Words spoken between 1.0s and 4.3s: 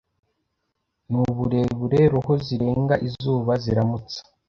Nuburebure roho zirenga izuba ziramutsa,